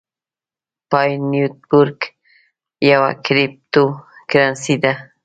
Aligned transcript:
پای 0.89 1.09
نیټورک 1.31 1.99
یوه 2.91 3.09
کریپټو 3.25 3.83
کرنسۍ 4.29 4.75
ده 4.83 4.93